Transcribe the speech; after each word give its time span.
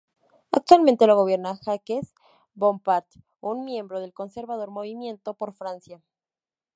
Actualmente 0.51 1.05
lo 1.05 1.15
gobierna 1.15 1.59
Jacques 1.63 2.15
Bompard, 2.55 3.05
un 3.39 3.63
miembro 3.65 3.99
del 3.99 4.13
conservador 4.13 4.71
Movimiento 4.71 5.35
por 5.35 5.53
Francia. 5.53 6.01